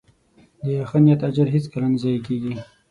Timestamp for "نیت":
1.05-1.21